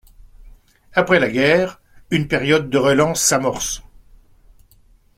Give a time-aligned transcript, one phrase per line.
[0.93, 3.83] Après la guerre, une période de relance s’amorce.